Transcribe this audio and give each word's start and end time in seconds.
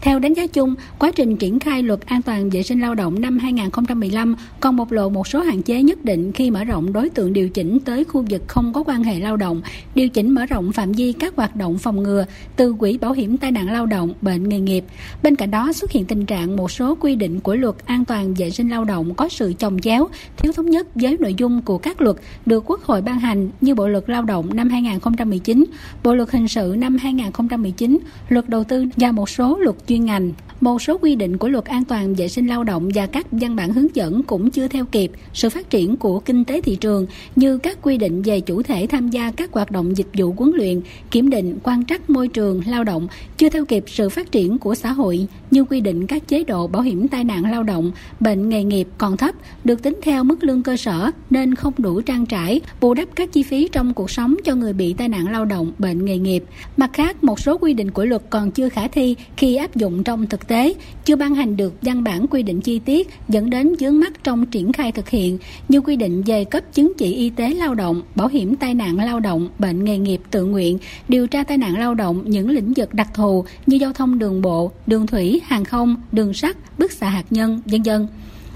Theo 0.00 0.18
đánh 0.18 0.34
giá 0.34 0.46
chung, 0.46 0.74
quá 0.98 1.10
trình 1.10 1.36
triển 1.36 1.58
khai 1.58 1.82
luật 1.82 2.06
an 2.06 2.22
toàn 2.22 2.50
vệ 2.50 2.62
sinh 2.62 2.80
lao 2.80 2.94
động 2.94 3.20
năm 3.20 3.38
2015 3.38 4.36
còn 4.60 4.76
bộc 4.76 4.92
lộ 4.92 5.08
một 5.08 5.28
số 5.28 5.40
hạn 5.40 5.62
chế 5.62 5.82
nhất 5.82 6.04
định 6.04 6.32
khi 6.32 6.50
mở 6.50 6.64
rộng 6.64 6.92
đối 6.92 7.08
tượng 7.08 7.32
điều 7.32 7.48
chỉnh 7.48 7.78
tới 7.80 8.04
khu 8.04 8.24
vực 8.30 8.42
không 8.48 8.72
có 8.72 8.82
quan 8.86 9.02
hệ 9.02 9.20
lao 9.20 9.36
động, 9.36 9.62
điều 9.94 10.08
chỉnh 10.08 10.34
mở 10.34 10.46
rộng 10.46 10.72
phạm 10.72 10.92
vi 10.92 11.12
các 11.12 11.36
hoạt 11.36 11.56
động 11.56 11.78
phòng 11.78 12.02
ngừa 12.02 12.24
từ 12.56 12.72
quỹ 12.72 12.98
bảo 12.98 13.12
hiểm 13.12 13.36
tai 13.36 13.50
nạn 13.50 13.72
lao 13.72 13.86
động, 13.86 14.12
bệnh 14.22 14.48
nghề 14.48 14.60
nghiệp. 14.60 14.84
Bên 15.22 15.36
cạnh 15.36 15.50
đó 15.50 15.72
xuất 15.72 15.90
hiện 15.90 16.04
tình 16.04 16.26
trạng 16.26 16.56
một 16.56 16.70
số 16.70 16.96
quy 17.00 17.16
định 17.16 17.40
của 17.40 17.54
luật 17.54 17.74
an 17.86 18.04
toàn 18.04 18.34
vệ 18.34 18.50
sinh 18.50 18.68
lao 18.68 18.84
động 18.84 19.14
có 19.14 19.28
sự 19.28 19.52
chồng 19.58 19.78
chéo, 19.78 20.08
thiếu 20.36 20.52
thống 20.52 20.70
nhất 20.70 20.86
với 20.94 21.16
nội 21.20 21.34
dung 21.34 21.62
của 21.62 21.78
các 21.78 22.00
luật 22.00 22.16
được 22.46 22.64
Quốc 22.66 22.82
hội 22.82 23.02
ban 23.02 23.20
hành 23.20 23.50
như 23.60 23.74
Bộ 23.74 23.88
luật 23.88 24.04
Lao 24.06 24.22
động 24.22 24.50
năm 24.54 24.70
2019, 24.70 25.64
Bộ 26.02 26.14
luật 26.14 26.30
hình 26.30 26.48
sự 26.48 26.74
năm 26.78 26.96
2019, 26.96 27.98
luật 28.28 28.48
đầu 28.48 28.64
tư 28.64 28.86
và 28.96 29.12
một 29.12 29.28
số 29.28 29.58
luật 29.58 29.76
chuyên 29.90 30.04
ngành. 30.04 30.32
Một 30.60 30.82
số 30.82 30.98
quy 30.98 31.14
định 31.14 31.38
của 31.38 31.48
luật 31.48 31.64
an 31.64 31.84
toàn 31.84 32.14
vệ 32.14 32.28
sinh 32.28 32.46
lao 32.46 32.64
động 32.64 32.88
và 32.94 33.06
các 33.06 33.26
văn 33.30 33.56
bản 33.56 33.72
hướng 33.72 33.96
dẫn 33.96 34.22
cũng 34.22 34.50
chưa 34.50 34.68
theo 34.68 34.84
kịp 34.84 35.10
sự 35.32 35.50
phát 35.50 35.70
triển 35.70 35.96
của 35.96 36.20
kinh 36.20 36.44
tế 36.44 36.60
thị 36.60 36.76
trường 36.76 37.06
như 37.36 37.58
các 37.58 37.78
quy 37.82 37.98
định 37.98 38.22
về 38.22 38.40
chủ 38.40 38.62
thể 38.62 38.86
tham 38.90 39.08
gia 39.08 39.30
các 39.30 39.52
hoạt 39.52 39.70
động 39.70 39.96
dịch 39.96 40.06
vụ 40.14 40.34
huấn 40.36 40.52
luyện, 40.54 40.80
kiểm 41.10 41.30
định, 41.30 41.58
quan 41.62 41.84
trắc 41.84 42.10
môi 42.10 42.28
trường 42.28 42.62
lao 42.66 42.84
động 42.84 43.08
chưa 43.36 43.48
theo 43.48 43.64
kịp 43.64 43.84
sự 43.86 44.08
phát 44.08 44.32
triển 44.32 44.58
của 44.58 44.74
xã 44.74 44.92
hội 44.92 45.26
như 45.50 45.64
quy 45.64 45.80
định 45.80 46.06
các 46.06 46.28
chế 46.28 46.44
độ 46.44 46.66
bảo 46.66 46.82
hiểm 46.82 47.08
tai 47.08 47.24
nạn 47.24 47.50
lao 47.50 47.62
động, 47.62 47.92
bệnh 48.20 48.48
nghề 48.48 48.64
nghiệp 48.64 48.88
còn 48.98 49.16
thấp, 49.16 49.34
được 49.64 49.82
tính 49.82 49.98
theo 50.02 50.24
mức 50.24 50.44
lương 50.44 50.62
cơ 50.62 50.76
sở 50.76 51.10
nên 51.30 51.54
không 51.54 51.72
đủ 51.78 52.00
trang 52.00 52.26
trải, 52.26 52.60
bù 52.80 52.94
đắp 52.94 53.08
các 53.14 53.32
chi 53.32 53.42
phí 53.42 53.68
trong 53.72 53.94
cuộc 53.94 54.10
sống 54.10 54.36
cho 54.44 54.54
người 54.54 54.72
bị 54.72 54.92
tai 54.92 55.08
nạn 55.08 55.32
lao 55.32 55.44
động, 55.44 55.72
bệnh 55.78 56.04
nghề 56.04 56.18
nghiệp. 56.18 56.44
Mặt 56.76 56.90
khác, 56.92 57.24
một 57.24 57.40
số 57.40 57.58
quy 57.58 57.74
định 57.74 57.90
của 57.90 58.04
luật 58.04 58.22
còn 58.30 58.50
chưa 58.50 58.68
khả 58.68 58.88
thi 58.88 59.16
khi 59.36 59.56
áp 59.56 59.76
dụng 59.76 60.04
trong 60.04 60.26
thực 60.26 60.49
tế, 60.50 60.74
chưa 61.04 61.16
ban 61.16 61.34
hành 61.34 61.56
được 61.56 61.74
văn 61.82 62.04
bản 62.04 62.26
quy 62.26 62.42
định 62.42 62.60
chi 62.60 62.78
tiết 62.78 63.08
dẫn 63.28 63.50
đến 63.50 63.74
vướng 63.80 64.00
mắc 64.00 64.12
trong 64.24 64.46
triển 64.46 64.72
khai 64.72 64.92
thực 64.92 65.08
hiện 65.08 65.38
như 65.68 65.80
quy 65.80 65.96
định 65.96 66.22
về 66.22 66.44
cấp 66.44 66.64
chứng 66.72 66.92
chỉ 66.98 67.14
y 67.14 67.30
tế 67.30 67.54
lao 67.54 67.74
động, 67.74 68.02
bảo 68.14 68.28
hiểm 68.28 68.56
tai 68.56 68.74
nạn 68.74 68.96
lao 68.96 69.20
động, 69.20 69.48
bệnh 69.58 69.84
nghề 69.84 69.98
nghiệp 69.98 70.20
tự 70.30 70.44
nguyện, 70.44 70.78
điều 71.08 71.26
tra 71.26 71.44
tai 71.44 71.58
nạn 71.58 71.78
lao 71.78 71.94
động 71.94 72.22
những 72.26 72.50
lĩnh 72.50 72.72
vực 72.76 72.94
đặc 72.94 73.08
thù 73.14 73.44
như 73.66 73.76
giao 73.76 73.92
thông 73.92 74.18
đường 74.18 74.42
bộ, 74.42 74.72
đường 74.86 75.06
thủy, 75.06 75.40
hàng 75.44 75.64
không, 75.64 75.96
đường 76.12 76.34
sắt, 76.34 76.56
bức 76.78 76.92
xạ 76.92 77.08
hạt 77.08 77.24
nhân, 77.30 77.60
vân 77.66 77.82
vân. 77.82 78.06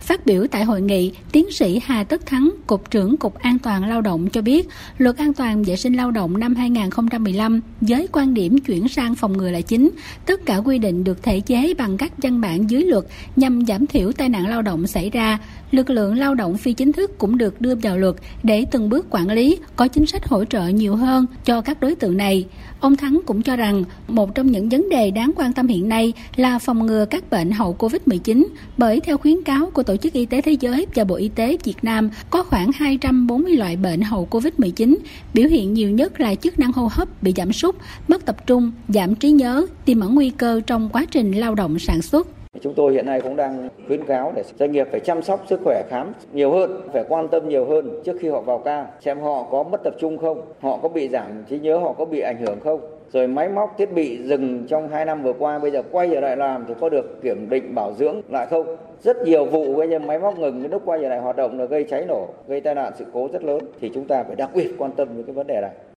Phát 0.00 0.26
biểu 0.26 0.46
tại 0.50 0.64
hội 0.64 0.82
nghị, 0.82 1.12
tiến 1.32 1.50
sĩ 1.50 1.80
Hà 1.84 2.04
Tất 2.04 2.26
Thắng, 2.26 2.50
Cục 2.66 2.90
trưởng 2.90 3.16
Cục 3.16 3.34
An 3.38 3.58
toàn 3.58 3.88
Lao 3.88 4.00
động 4.00 4.28
cho 4.30 4.42
biết, 4.42 4.68
Luật 4.98 5.16
An 5.16 5.34
toàn 5.34 5.62
vệ 5.62 5.76
sinh 5.76 5.94
lao 5.94 6.10
động 6.10 6.38
năm 6.38 6.54
2015 6.54 7.60
với 7.80 8.08
quan 8.12 8.34
điểm 8.34 8.58
chuyển 8.58 8.88
sang 8.88 9.14
phòng 9.14 9.38
ngừa 9.38 9.50
là 9.50 9.60
chính. 9.60 9.90
Tất 10.26 10.46
cả 10.46 10.56
quy 10.56 10.78
định 10.78 11.04
được 11.04 11.22
thể 11.22 11.40
chế 11.40 11.74
bằng 11.74 11.96
các 11.96 12.12
văn 12.18 12.40
bản 12.40 12.70
dưới 12.70 12.84
luật 12.84 13.04
nhằm 13.36 13.66
giảm 13.66 13.86
thiểu 13.86 14.12
tai 14.12 14.28
nạn 14.28 14.48
lao 14.48 14.62
động 14.62 14.86
xảy 14.86 15.10
ra. 15.10 15.38
Lực 15.70 15.90
lượng 15.90 16.18
lao 16.18 16.34
động 16.34 16.56
phi 16.56 16.72
chính 16.72 16.92
thức 16.92 17.18
cũng 17.18 17.38
được 17.38 17.60
đưa 17.60 17.74
vào 17.74 17.98
luật 17.98 18.14
để 18.42 18.64
từng 18.70 18.88
bước 18.88 19.06
quản 19.10 19.30
lý, 19.30 19.58
có 19.76 19.88
chính 19.88 20.06
sách 20.06 20.28
hỗ 20.28 20.44
trợ 20.44 20.68
nhiều 20.68 20.96
hơn 20.96 21.26
cho 21.44 21.60
các 21.60 21.80
đối 21.80 21.94
tượng 21.94 22.16
này. 22.16 22.46
Ông 22.80 22.96
Thắng 22.96 23.20
cũng 23.26 23.42
cho 23.42 23.56
rằng 23.56 23.84
một 24.08 24.34
trong 24.34 24.46
những 24.46 24.68
vấn 24.68 24.88
đề 24.88 25.10
đáng 25.10 25.32
quan 25.36 25.52
tâm 25.52 25.66
hiện 25.66 25.88
nay 25.88 26.12
là 26.36 26.58
phòng 26.58 26.86
ngừa 26.86 27.04
các 27.04 27.30
bệnh 27.30 27.50
hậu 27.50 27.76
Covid-19 27.78 28.46
bởi 28.78 29.00
theo 29.00 29.18
khuyến 29.18 29.42
cáo 29.42 29.70
của 29.76 29.82
Tổ 29.82 29.96
chức 29.96 30.12
Y 30.12 30.26
tế 30.26 30.40
Thế 30.40 30.52
giới 30.52 30.86
và 30.94 31.04
Bộ 31.04 31.14
Y 31.14 31.28
tế 31.28 31.56
Việt 31.64 31.76
Nam 31.82 32.10
có 32.30 32.42
khoảng 32.42 32.70
240 32.74 33.56
loại 33.56 33.76
bệnh 33.76 34.00
hậu 34.00 34.28
Covid-19, 34.30 34.96
biểu 35.34 35.48
hiện 35.48 35.74
nhiều 35.74 35.90
nhất 35.90 36.20
là 36.20 36.34
chức 36.34 36.58
năng 36.58 36.72
hô 36.72 36.88
hấp 36.90 37.08
bị 37.22 37.32
giảm 37.36 37.52
sút, 37.52 37.76
mất 38.08 38.26
tập 38.26 38.46
trung, 38.46 38.72
giảm 38.88 39.14
trí 39.14 39.30
nhớ, 39.30 39.66
tiềm 39.84 40.00
ẩn 40.00 40.14
nguy 40.14 40.30
cơ 40.30 40.60
trong 40.66 40.88
quá 40.92 41.04
trình 41.10 41.32
lao 41.32 41.54
động 41.54 41.78
sản 41.78 42.02
xuất. 42.02 42.26
Chúng 42.62 42.74
tôi 42.74 42.92
hiện 42.92 43.06
nay 43.06 43.20
cũng 43.20 43.36
đang 43.36 43.68
khuyến 43.86 44.04
cáo 44.04 44.32
để 44.36 44.44
doanh 44.58 44.72
nghiệp 44.72 44.86
phải 44.90 45.00
chăm 45.00 45.22
sóc 45.22 45.44
sức 45.48 45.60
khỏe 45.64 45.82
khám 45.90 46.12
nhiều 46.32 46.52
hơn, 46.52 46.80
phải 46.92 47.04
quan 47.08 47.28
tâm 47.28 47.48
nhiều 47.48 47.66
hơn 47.68 48.02
trước 48.04 48.16
khi 48.20 48.28
họ 48.28 48.40
vào 48.40 48.58
ca, 48.58 48.86
xem 49.04 49.20
họ 49.20 49.46
có 49.50 49.62
mất 49.62 49.80
tập 49.84 49.94
trung 50.00 50.18
không, 50.18 50.40
họ 50.60 50.78
có 50.82 50.88
bị 50.88 51.08
giảm 51.08 51.44
trí 51.48 51.58
nhớ, 51.58 51.78
họ 51.78 51.92
có 51.92 52.04
bị 52.04 52.20
ảnh 52.20 52.36
hưởng 52.40 52.60
không. 52.60 52.95
Rồi 53.12 53.26
máy 53.26 53.48
móc 53.48 53.74
thiết 53.78 53.92
bị 53.92 54.18
dừng 54.22 54.66
trong 54.68 54.88
2 54.88 55.04
năm 55.04 55.22
vừa 55.22 55.32
qua 55.32 55.58
bây 55.58 55.70
giờ 55.70 55.82
quay 55.90 56.08
trở 56.12 56.20
lại 56.20 56.36
làm 56.36 56.64
thì 56.68 56.74
có 56.80 56.88
được 56.88 57.22
kiểm 57.22 57.50
định 57.50 57.74
bảo 57.74 57.92
dưỡng 57.92 58.20
lại 58.28 58.46
không? 58.46 58.76
Rất 59.02 59.16
nhiều 59.22 59.44
vụ 59.44 59.74
bây 59.74 59.88
giờ 59.88 59.98
máy 59.98 60.18
móc 60.18 60.38
ngừng 60.38 60.60
cái 60.62 60.68
lúc 60.70 60.82
quay 60.84 60.98
trở 61.02 61.08
lại 61.08 61.18
hoạt 61.18 61.36
động 61.36 61.58
là 61.58 61.64
gây 61.64 61.84
cháy 61.84 62.04
nổ, 62.08 62.28
gây 62.48 62.60
tai 62.60 62.74
nạn 62.74 62.92
sự 62.96 63.04
cố 63.12 63.28
rất 63.32 63.44
lớn 63.44 63.58
thì 63.80 63.90
chúng 63.94 64.04
ta 64.04 64.22
phải 64.22 64.36
đặc 64.36 64.50
biệt 64.54 64.70
quan 64.78 64.92
tâm 64.92 65.08
đến 65.16 65.26
cái 65.26 65.34
vấn 65.34 65.46
đề 65.46 65.60
này. 65.60 65.70